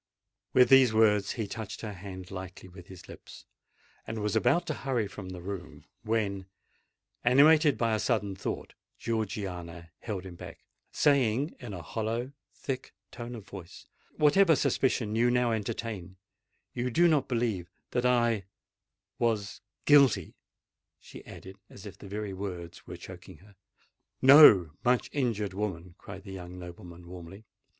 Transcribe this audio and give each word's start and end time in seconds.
With 0.53 0.69
these 0.69 0.95
words 0.95 1.33
he 1.33 1.45
touched 1.45 1.81
her 1.81 1.93
hand 1.93 2.31
lightly 2.31 2.67
with 2.67 2.87
his 2.87 3.07
lips, 3.07 3.45
and 4.07 4.17
was 4.19 4.35
about 4.35 4.65
to 4.65 4.73
hurry 4.73 5.07
from 5.07 5.29
the 5.29 5.43
room; 5.43 5.85
when, 6.01 6.47
animated 7.23 7.77
by 7.77 7.93
a 7.93 7.99
sudden 7.99 8.35
thought, 8.35 8.73
Georgiana 8.97 9.91
held 9.99 10.25
him 10.25 10.33
back, 10.33 10.63
saying 10.91 11.55
in 11.59 11.75
a 11.75 11.83
hollow, 11.83 12.31
thick 12.55 12.95
tone 13.11 13.35
of 13.35 13.45
voice, 13.45 13.85
"Whatever 14.17 14.55
suspicion 14.55 15.15
you 15.15 15.29
now 15.29 15.51
entertain—you 15.51 16.89
do 16.89 17.07
not 17.07 17.27
believe 17.29 17.69
that 17.91 18.03
I—was 18.03 19.61
guilty?" 19.85 20.33
she 20.99 21.23
added, 21.27 21.59
as 21.69 21.85
if 21.85 21.95
the 21.99 22.07
very 22.09 22.33
words 22.33 22.87
were 22.87 22.97
choking 22.97 23.37
her. 23.37 23.55
"No, 24.19 24.71
much 24.83 25.11
injured 25.13 25.53
woman!" 25.53 25.93
cried 25.99 26.23
the 26.23 26.33
young 26.33 26.57
nobleman 26.57 27.05
warmly. 27.07 27.45